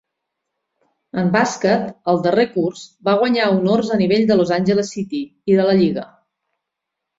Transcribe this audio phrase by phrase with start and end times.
[1.23, 5.23] En bàsquet, al darrer curs, va guanyar honors a nivell de Los Angeles City
[5.55, 6.11] i de la lliga.